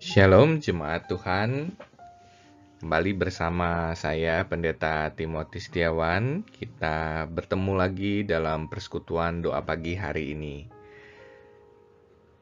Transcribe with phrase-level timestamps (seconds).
[0.00, 1.76] Shalom Jemaat Tuhan.
[2.80, 6.40] Kembali bersama saya Pendeta Timothy Setiawan.
[6.40, 10.64] Kita bertemu lagi dalam persekutuan doa pagi hari ini.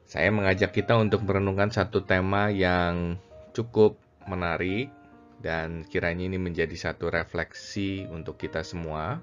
[0.06, 3.18] Saya mengajak kita untuk merenungkan satu tema yang
[3.50, 3.98] cukup
[4.30, 4.94] menarik
[5.42, 9.18] Dan kiranya ini menjadi satu refleksi untuk kita semua.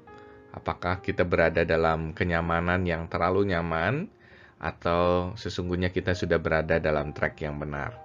[0.52, 4.12] Apakah kita berada dalam kenyamanan yang terlalu nyaman
[4.60, 8.05] Atau sesungguhnya kita sudah berada dalam track yang benar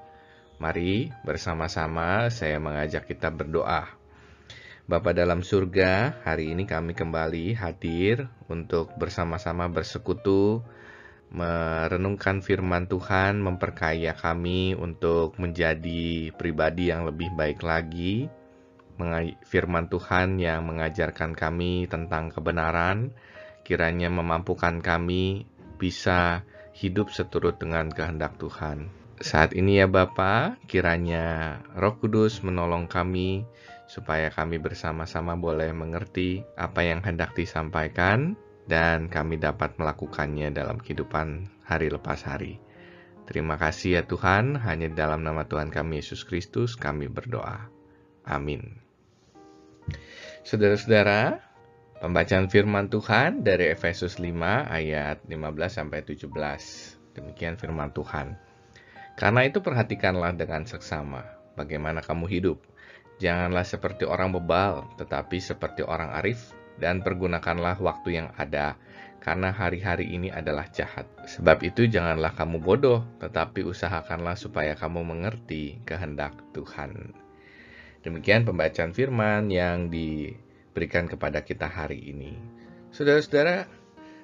[0.61, 3.89] Mari bersama-sama saya mengajak kita berdoa.
[4.85, 10.61] Bapa dalam surga, hari ini kami kembali hadir untuk bersama-sama bersekutu,
[11.33, 18.29] merenungkan firman Tuhan, memperkaya kami untuk menjadi pribadi yang lebih baik lagi.
[19.49, 23.17] Firman Tuhan yang mengajarkan kami tentang kebenaran,
[23.65, 25.49] kiranya memampukan kami
[25.81, 26.45] bisa
[26.77, 29.00] hidup seturut dengan kehendak Tuhan.
[29.21, 33.45] Saat ini ya Bapa, kiranya Roh Kudus menolong kami
[33.85, 38.33] supaya kami bersama-sama boleh mengerti apa yang hendak disampaikan
[38.65, 42.65] dan kami dapat melakukannya dalam kehidupan hari lepas hari.
[43.29, 47.69] Terima kasih ya Tuhan, hanya dalam nama Tuhan kami Yesus Kristus kami berdoa.
[48.25, 48.81] Amin.
[50.49, 51.45] Saudara-saudara,
[52.01, 54.33] pembacaan firman Tuhan dari Efesus 5
[54.65, 56.25] ayat 15 sampai 17.
[57.21, 58.49] Demikian firman Tuhan.
[59.19, 61.25] Karena itu perhatikanlah dengan seksama
[61.59, 62.59] bagaimana kamu hidup.
[63.21, 68.81] Janganlah seperti orang bebal, tetapi seperti orang arif, dan pergunakanlah waktu yang ada,
[69.21, 71.05] karena hari-hari ini adalah jahat.
[71.29, 77.13] Sebab itu janganlah kamu bodoh, tetapi usahakanlah supaya kamu mengerti kehendak Tuhan.
[78.01, 82.41] Demikian pembacaan firman yang diberikan kepada kita hari ini.
[82.97, 83.69] Saudara-saudara,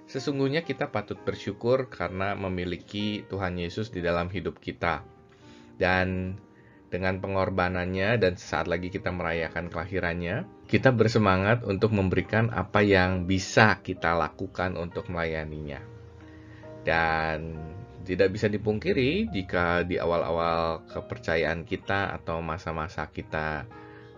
[0.07, 5.03] Sesungguhnya kita patut bersyukur karena memiliki Tuhan Yesus di dalam hidup kita.
[5.75, 6.39] Dan
[6.87, 13.83] dengan pengorbanannya dan sesaat lagi kita merayakan kelahirannya, kita bersemangat untuk memberikan apa yang bisa
[13.83, 15.83] kita lakukan untuk melayaninya.
[16.87, 17.59] Dan
[18.07, 23.67] tidak bisa dipungkiri jika di awal-awal kepercayaan kita atau masa-masa kita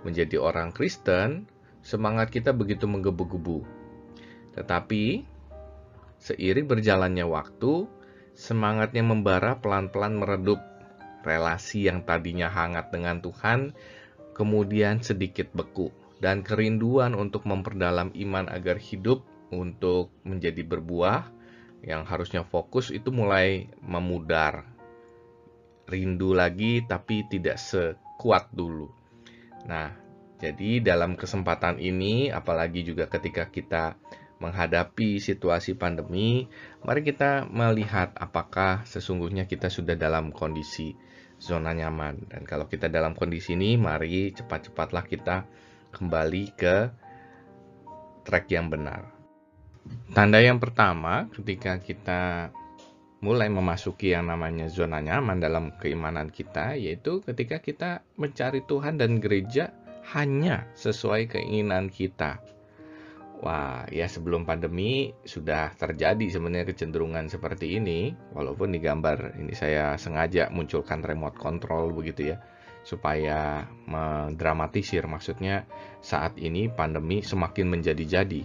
[0.05, 1.49] menjadi orang Kristen,
[1.81, 3.65] semangat kita begitu menggebu-gebu.
[4.53, 5.25] Tetapi
[6.19, 7.87] Seiring berjalannya waktu,
[8.35, 10.61] semangatnya membara pelan-pelan meredup.
[11.27, 13.75] Relasi yang tadinya hangat dengan Tuhan
[14.39, 15.91] kemudian sedikit beku
[16.23, 21.27] dan kerinduan untuk memperdalam iman agar hidup untuk menjadi berbuah
[21.83, 24.63] yang harusnya fokus itu mulai memudar.
[25.91, 28.87] Rindu lagi tapi tidak sekuat dulu.
[29.67, 29.91] Nah,
[30.39, 33.99] jadi dalam kesempatan ini apalagi juga ketika kita
[34.39, 36.47] menghadapi situasi pandemi,
[36.87, 40.95] mari kita melihat apakah sesungguhnya kita sudah dalam kondisi
[41.39, 42.27] zona nyaman.
[42.31, 45.37] Dan kalau kita dalam kondisi ini, mari cepat-cepatlah kita
[45.95, 46.77] kembali ke
[48.27, 49.11] track yang benar.
[50.13, 52.53] Tanda yang pertama ketika kita
[53.19, 59.19] mulai memasuki yang namanya zona nyaman dalam keimanan kita, yaitu ketika kita mencari Tuhan dan
[59.19, 59.75] gereja
[60.15, 62.39] hanya sesuai keinginan kita
[63.39, 69.95] Wah, ya sebelum pandemi sudah terjadi sebenarnya kecenderungan seperti ini, walaupun di gambar ini saya
[69.95, 72.43] sengaja munculkan remote control begitu ya,
[72.83, 75.71] supaya mendramatisir maksudnya
[76.03, 78.43] saat ini pandemi semakin menjadi-jadi.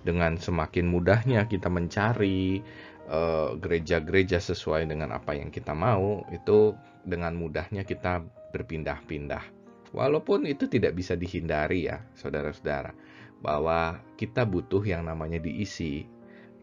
[0.00, 2.62] Dengan semakin mudahnya kita mencari
[3.10, 8.22] eh, gereja-gereja uh, sesuai dengan apa yang kita mau, itu dengan mudahnya kita
[8.54, 9.58] berpindah-pindah.
[9.90, 12.94] Walaupun itu tidak bisa dihindari ya, saudara-saudara
[13.40, 16.04] bahwa kita butuh yang namanya diisi.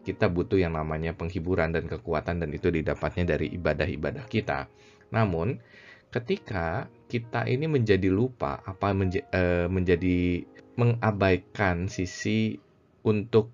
[0.06, 4.70] Kita butuh yang namanya penghiburan dan kekuatan dan itu didapatnya dari ibadah-ibadah kita.
[5.12, 5.60] Namun,
[6.08, 10.48] ketika kita ini menjadi lupa apa menja e, menjadi
[10.80, 12.56] mengabaikan sisi
[13.04, 13.52] untuk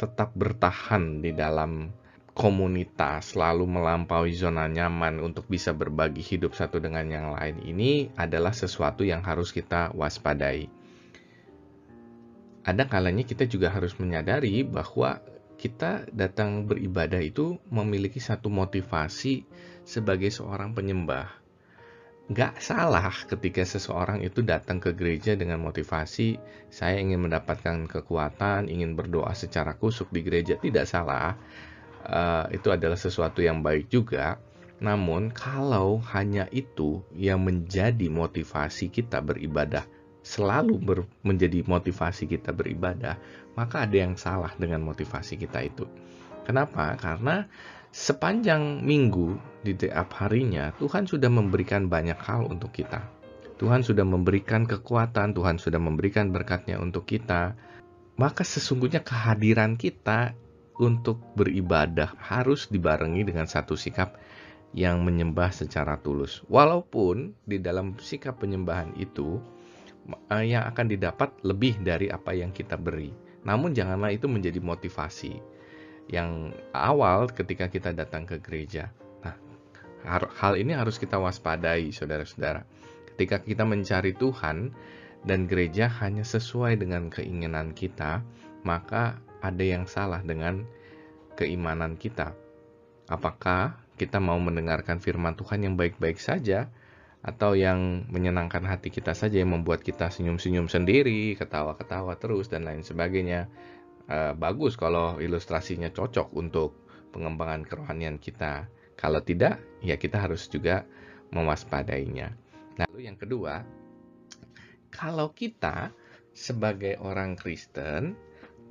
[0.00, 1.92] tetap bertahan di dalam
[2.32, 8.56] komunitas lalu melampaui zona nyaman untuk bisa berbagi hidup satu dengan yang lain ini adalah
[8.56, 10.79] sesuatu yang harus kita waspadai
[12.64, 15.20] ada kalanya kita juga harus menyadari bahwa
[15.60, 19.44] kita datang beribadah itu memiliki satu motivasi
[19.84, 21.40] sebagai seorang penyembah.
[22.30, 26.38] Gak salah ketika seseorang itu datang ke gereja dengan motivasi
[26.70, 30.54] saya ingin mendapatkan kekuatan, ingin berdoa secara kusuk di gereja.
[30.54, 31.34] Tidak salah,
[32.06, 34.38] uh, itu adalah sesuatu yang baik juga.
[34.80, 39.84] Namun kalau hanya itu yang menjadi motivasi kita beribadah
[40.20, 43.16] selalu ber, menjadi motivasi kita beribadah,
[43.56, 45.84] maka ada yang salah dengan motivasi kita itu.
[46.44, 46.96] Kenapa?
[46.96, 47.44] Karena
[47.90, 49.36] sepanjang minggu
[49.66, 53.02] di tiap harinya Tuhan sudah memberikan banyak hal untuk kita.
[53.60, 57.52] Tuhan sudah memberikan kekuatan, Tuhan sudah memberikan berkatnya untuk kita.
[58.16, 60.32] Maka sesungguhnya kehadiran kita
[60.80, 64.16] untuk beribadah harus dibarengi dengan satu sikap
[64.72, 66.40] yang menyembah secara tulus.
[66.48, 69.36] Walaupun di dalam sikap penyembahan itu
[70.42, 73.12] yang akan didapat lebih dari apa yang kita beri.
[73.46, 75.40] Namun janganlah itu menjadi motivasi
[76.10, 78.90] yang awal ketika kita datang ke gereja.
[79.22, 79.36] Nah,
[80.26, 82.66] hal ini harus kita waspadai, saudara-saudara.
[83.14, 84.74] Ketika kita mencari Tuhan
[85.24, 88.24] dan gereja hanya sesuai dengan keinginan kita,
[88.66, 90.66] maka ada yang salah dengan
[91.38, 92.36] keimanan kita.
[93.08, 96.68] Apakah kita mau mendengarkan firman Tuhan yang baik-baik saja,
[97.20, 102.80] atau yang menyenangkan hati kita saja yang membuat kita senyum-senyum sendiri, ketawa-ketawa terus, dan lain
[102.80, 103.52] sebagainya?
[104.08, 108.70] E, bagus kalau ilustrasinya cocok untuk pengembangan kerohanian kita.
[108.96, 110.88] Kalau tidak, ya kita harus juga
[111.32, 112.32] mewaspadainya.
[112.80, 113.64] Lalu yang kedua,
[114.88, 115.92] kalau kita
[116.32, 118.16] sebagai orang Kristen,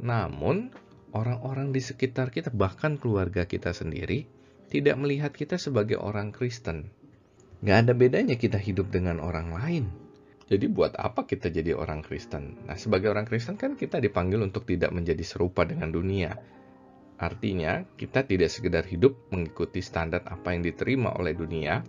[0.01, 0.74] namun
[1.13, 4.25] orang-orang di sekitar kita, bahkan keluarga kita sendiri,
[4.69, 6.94] tidak melihat kita sebagai orang Kristen.
[7.59, 9.85] Gak ada bedanya kita hidup dengan orang lain.
[10.50, 12.57] Jadi buat apa kita jadi orang Kristen?
[12.65, 16.33] Nah, sebagai orang Kristen kan kita dipanggil untuk tidak menjadi serupa dengan dunia.
[17.19, 21.83] Artinya, kita tidak sekedar hidup mengikuti standar apa yang diterima oleh dunia,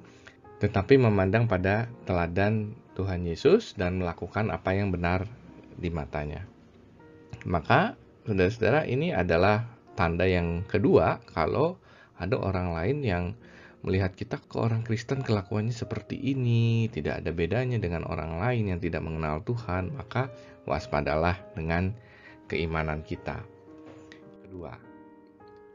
[0.61, 5.25] tetapi memandang pada teladan Tuhan Yesus dan melakukan apa yang benar
[5.79, 6.45] di matanya.
[7.49, 7.97] Maka
[8.29, 9.65] saudara-saudara ini adalah
[9.97, 11.81] tanda yang kedua kalau
[12.21, 13.25] ada orang lain yang
[13.81, 18.81] melihat kita ke orang Kristen kelakuannya seperti ini, tidak ada bedanya dengan orang lain yang
[18.81, 20.29] tidak mengenal Tuhan, maka
[20.69, 21.97] waspadalah dengan
[22.45, 23.41] keimanan kita.
[24.45, 24.77] Kedua,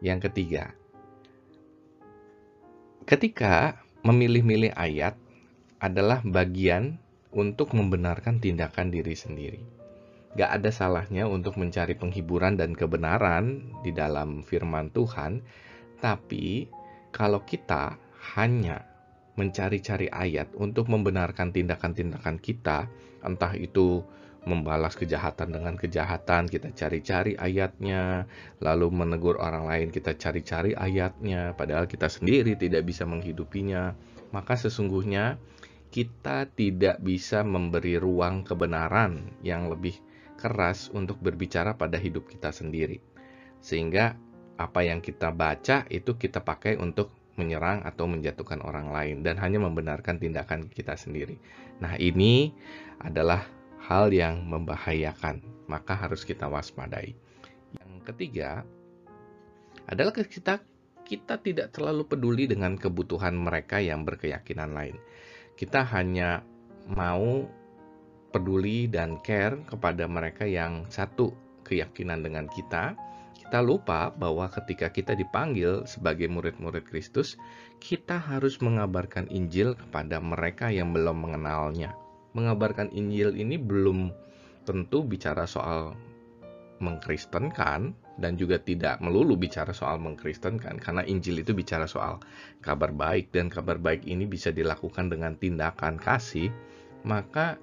[0.05, 0.69] yang ketiga,
[3.09, 5.17] ketika memilih-milih ayat
[5.81, 7.01] adalah bagian
[7.35, 9.61] untuk membenarkan tindakan diri sendiri.
[10.35, 15.39] Gak ada salahnya untuk mencari penghiburan dan kebenaran di dalam firman Tuhan,
[16.03, 16.67] tapi
[17.15, 17.95] kalau kita
[18.35, 18.83] hanya
[19.39, 22.91] mencari-cari ayat untuk membenarkan tindakan-tindakan kita,
[23.23, 24.03] entah itu
[24.45, 28.27] membalas kejahatan dengan kejahatan, kita cari-cari ayatnya,
[28.59, 33.95] lalu menegur orang lain, kita cari-cari ayatnya, padahal kita sendiri tidak bisa menghidupinya,
[34.29, 35.39] maka sesungguhnya
[35.89, 39.97] kita tidak bisa memberi ruang kebenaran yang lebih
[40.35, 42.99] keras untuk berbicara pada hidup kita sendiri.
[43.63, 44.13] Sehingga
[44.55, 49.59] apa yang kita baca itu kita pakai untuk menyerang atau menjatuhkan orang lain dan hanya
[49.59, 51.35] membenarkan tindakan kita sendiri.
[51.83, 52.55] Nah, ini
[53.03, 53.43] adalah
[53.83, 57.11] hal yang membahayakan, maka harus kita waspadai.
[57.75, 58.63] Yang ketiga
[59.85, 60.63] adalah kita
[61.05, 64.97] kita tidak terlalu peduli dengan kebutuhan mereka yang berkeyakinan lain.
[65.53, 66.41] Kita hanya
[66.89, 67.45] mau
[68.33, 71.31] peduli dan care kepada mereka yang satu
[71.63, 72.97] keyakinan dengan kita,
[73.45, 77.37] kita lupa bahwa ketika kita dipanggil sebagai murid-murid Kristus,
[77.77, 81.93] kita harus mengabarkan Injil kepada mereka yang belum mengenalnya.
[82.33, 84.09] Mengabarkan Injil ini belum
[84.65, 85.93] tentu bicara soal
[86.81, 92.19] mengkristenkan dan juga tidak melulu bicara soal mengkristenkan karena Injil itu bicara soal
[92.65, 96.51] kabar baik dan kabar baik ini bisa dilakukan dengan tindakan kasih
[97.07, 97.55] maka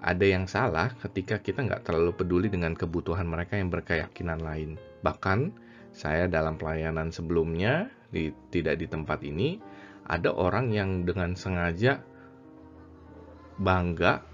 [0.00, 4.76] ada yang salah ketika kita nggak terlalu peduli dengan kebutuhan mereka yang berkeyakinan lain.
[5.06, 5.38] Bahkan
[5.94, 9.62] saya dalam pelayanan sebelumnya, di, tidak di tempat ini,
[10.02, 12.02] ada orang yang dengan sengaja
[13.62, 14.26] bangga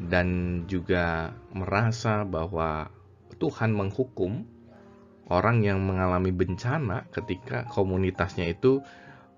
[0.00, 0.28] dan
[0.66, 2.88] juga merasa bahwa
[3.36, 4.42] Tuhan menghukum
[5.28, 8.82] orang yang mengalami bencana ketika komunitasnya itu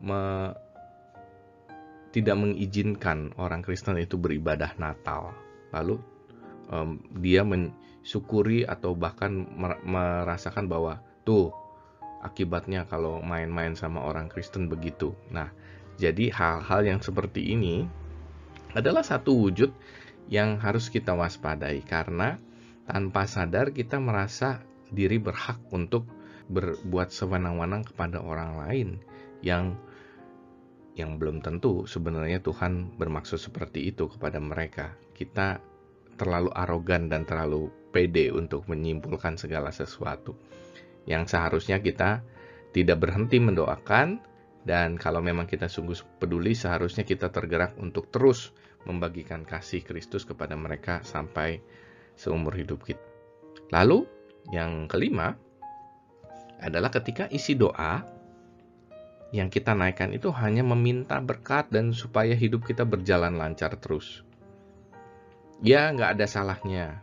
[0.03, 0.51] me,
[2.11, 5.37] tidak mengizinkan orang Kristen itu beribadah Natal.
[5.71, 6.01] Lalu
[6.73, 7.45] um, dia
[8.07, 9.51] mensyukuri atau bahkan
[9.83, 11.51] merasakan bahwa tuh
[12.23, 15.11] akibatnya kalau main-main sama orang Kristen begitu.
[15.35, 15.51] Nah,
[15.99, 17.83] jadi hal-hal yang seperti ini
[18.79, 19.75] adalah satu wujud
[20.31, 22.39] yang harus kita waspadai karena
[22.87, 26.07] tanpa sadar kita merasa diri berhak untuk
[26.47, 28.89] berbuat sewenang-wenang kepada orang lain
[29.43, 29.75] yang
[30.95, 34.95] yang belum tentu sebenarnya Tuhan bermaksud seperti itu kepada mereka.
[35.11, 35.59] Kita
[36.17, 40.37] terlalu arogan dan terlalu pede untuk menyimpulkan segala sesuatu.
[41.07, 42.21] Yang seharusnya kita
[42.75, 44.21] tidak berhenti mendoakan
[44.67, 48.51] dan kalau memang kita sungguh peduli seharusnya kita tergerak untuk terus
[48.83, 51.63] membagikan kasih Kristus kepada mereka sampai
[52.19, 53.01] seumur hidup kita.
[53.71, 54.05] Lalu
[54.51, 55.39] yang kelima
[56.59, 58.03] adalah ketika isi doa
[59.31, 64.26] yang kita naikkan itu hanya meminta berkat dan supaya hidup kita berjalan lancar terus.
[65.65, 67.01] Ya, nggak ada salahnya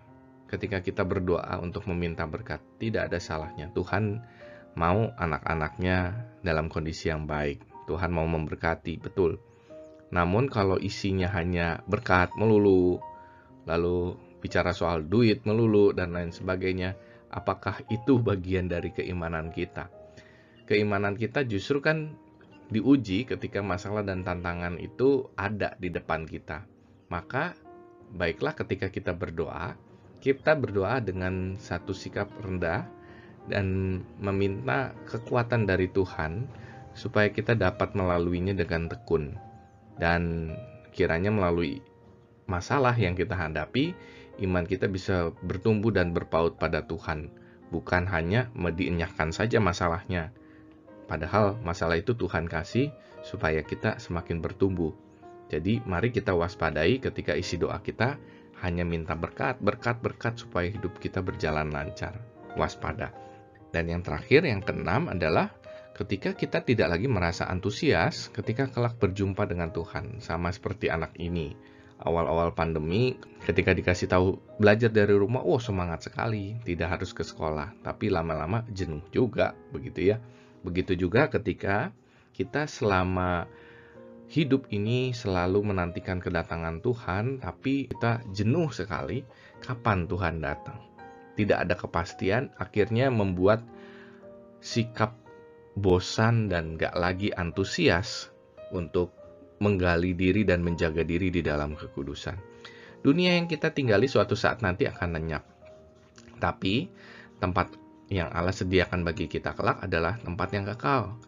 [0.50, 2.62] ketika kita berdoa untuk meminta berkat.
[2.78, 3.74] Tidak ada salahnya.
[3.74, 4.22] Tuhan
[4.78, 6.14] mau anak-anaknya
[6.46, 7.62] dalam kondisi yang baik.
[7.90, 9.42] Tuhan mau memberkati, betul.
[10.14, 13.02] Namun kalau isinya hanya berkat melulu,
[13.66, 16.94] lalu bicara soal duit melulu dan lain sebagainya,
[17.34, 19.90] apakah itu bagian dari keimanan kita?
[20.64, 22.16] keimanan kita justru kan
[22.72, 26.66] diuji ketika masalah dan tantangan itu ada di depan kita.
[27.12, 27.54] Maka
[28.14, 29.76] baiklah ketika kita berdoa,
[30.22, 32.88] kita berdoa dengan satu sikap rendah
[33.50, 36.48] dan meminta kekuatan dari Tuhan
[36.94, 39.36] supaya kita dapat melaluinya dengan tekun.
[39.98, 40.54] Dan
[40.94, 41.82] kiranya melalui
[42.48, 43.92] masalah yang kita hadapi,
[44.46, 47.34] iman kita bisa bertumbuh dan berpaut pada Tuhan,
[47.74, 50.34] bukan hanya dienyahkan saja masalahnya,
[51.08, 52.92] Padahal masalah itu Tuhan kasih
[53.24, 54.96] supaya kita semakin bertumbuh.
[55.54, 58.18] Jadi mari kita waspadai ketika isi doa kita
[58.66, 62.18] hanya minta berkat, berkat, berkat supaya hidup kita berjalan lancar.
[62.58, 63.14] Waspada.
[63.70, 65.54] Dan yang terakhir, yang keenam adalah
[65.94, 70.22] ketika kita tidak lagi merasa antusias ketika kelak berjumpa dengan Tuhan.
[70.26, 71.54] Sama seperti anak ini.
[72.04, 77.78] Awal-awal pandemi, ketika dikasih tahu belajar dari rumah, oh semangat sekali, tidak harus ke sekolah.
[77.86, 80.18] Tapi lama-lama jenuh juga, begitu ya
[80.64, 81.92] Begitu juga ketika
[82.32, 83.46] kita selama
[84.34, 89.22] hidup ini selalu menantikan kedatangan Tuhan, tapi kita jenuh sekali
[89.62, 90.82] kapan Tuhan datang.
[91.38, 93.62] Tidak ada kepastian, akhirnya membuat
[94.58, 95.14] sikap
[95.78, 98.34] bosan dan gak lagi antusias
[98.74, 99.14] untuk
[99.62, 102.34] menggali diri dan menjaga diri di dalam kekudusan.
[103.06, 105.46] Dunia yang kita tinggali suatu saat nanti akan lenyap.
[106.42, 106.90] Tapi
[107.38, 107.70] tempat
[108.10, 111.22] yang Allah sediakan bagi kita kelak adalah tempat yang kekal.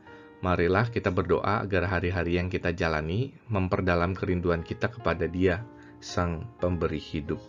[0.43, 5.63] Marilah kita berdoa agar hari-hari yang kita jalani memperdalam kerinduan kita kepada Dia,
[6.03, 7.39] Sang Pemberi hidup.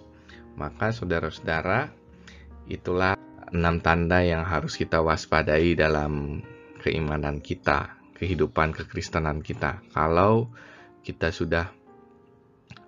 [0.54, 1.90] Maka saudara-saudara,
[2.70, 3.18] itulah
[3.50, 6.42] enam tanda yang harus kita waspadai dalam
[6.80, 9.82] keimanan kita, kehidupan kekristenan kita.
[9.92, 10.48] Kalau
[11.02, 11.68] kita sudah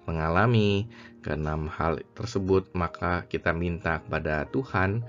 [0.09, 0.89] mengalami
[1.21, 5.05] keenam hal tersebut, maka kita minta kepada Tuhan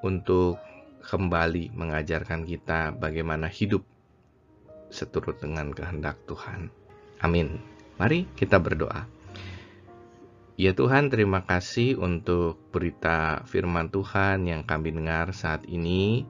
[0.00, 0.56] untuk
[1.04, 3.84] kembali mengajarkan kita bagaimana hidup
[4.88, 6.72] seturut dengan kehendak Tuhan.
[7.20, 7.60] Amin.
[7.98, 9.08] Mari kita berdoa.
[10.58, 16.26] Ya Tuhan, terima kasih untuk berita firman Tuhan yang kami dengar saat ini.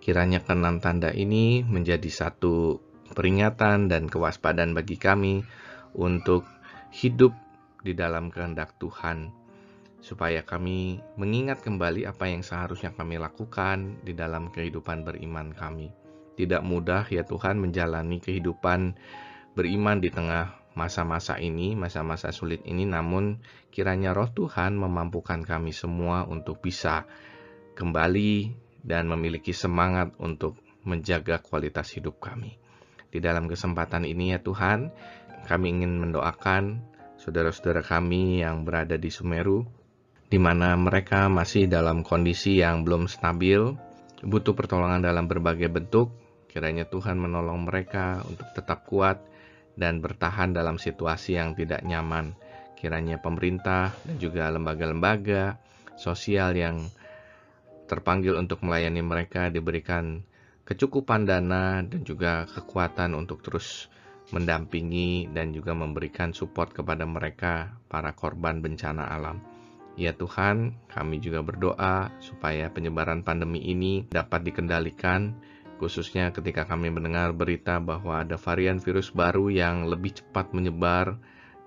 [0.00, 2.80] Kiranya keenam tanda ini menjadi satu
[3.12, 5.44] peringatan dan kewaspadaan bagi kami
[5.92, 6.48] untuk
[6.96, 7.36] hidup
[7.84, 9.36] di dalam kehendak Tuhan
[9.98, 15.90] supaya kami mengingat kembali apa yang seharusnya kami lakukan di dalam kehidupan beriman kami.
[16.38, 18.94] Tidak mudah ya Tuhan menjalani kehidupan
[19.58, 23.42] beriman di tengah masa-masa ini, masa-masa sulit ini, namun
[23.74, 27.02] kiranya roh Tuhan memampukan kami semua untuk bisa
[27.74, 28.54] kembali
[28.86, 30.54] dan memiliki semangat untuk
[30.86, 32.54] menjaga kualitas hidup kami.
[33.10, 34.94] Di dalam kesempatan ini ya Tuhan,
[35.50, 36.78] kami ingin mendoakan
[37.18, 39.66] saudara-saudara kami yang berada di Sumeru,
[40.30, 43.74] di mana mereka masih dalam kondisi yang belum stabil,
[44.22, 46.14] butuh pertolongan dalam berbagai bentuk.
[46.48, 49.20] Kiranya Tuhan menolong mereka untuk tetap kuat
[49.78, 52.34] dan bertahan dalam situasi yang tidak nyaman.
[52.74, 55.60] Kiranya pemerintah dan juga lembaga-lembaga
[55.94, 56.88] sosial yang
[57.88, 60.22] terpanggil untuk melayani mereka diberikan
[60.68, 63.88] kecukupan dana dan juga kekuatan untuk terus
[64.28, 69.40] mendampingi dan juga memberikan support kepada mereka para korban bencana alam.
[69.98, 75.34] Ya Tuhan, kami juga berdoa supaya penyebaran pandemi ini dapat dikendalikan,
[75.78, 81.16] khususnya ketika kami mendengar berita bahwa ada varian virus baru yang lebih cepat menyebar,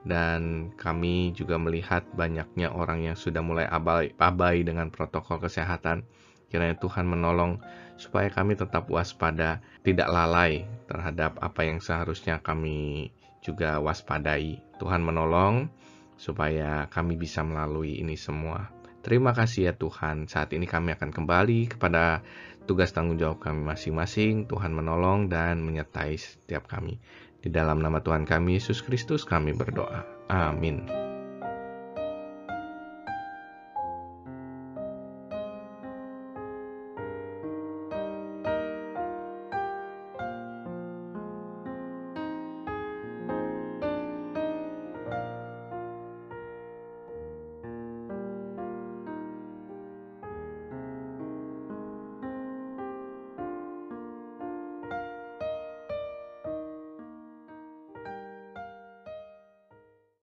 [0.02, 6.06] dan kami juga melihat banyaknya orang yang sudah mulai abai, abai dengan protokol kesehatan.
[6.52, 7.62] Kiranya Tuhan menolong
[7.96, 13.14] supaya kami tetap waspada, tidak lalai terhadap apa yang seharusnya kami
[13.46, 14.60] juga waspadai.
[14.82, 15.70] Tuhan menolong
[16.18, 18.68] supaya kami bisa melalui ini semua.
[19.02, 20.30] Terima kasih ya Tuhan.
[20.30, 22.22] Saat ini kami akan kembali kepada
[22.70, 24.46] tugas tanggung jawab kami masing-masing.
[24.46, 27.02] Tuhan menolong dan menyertai setiap kami.
[27.42, 30.06] Di dalam nama Tuhan kami Yesus Kristus kami berdoa.
[30.30, 31.01] Amin.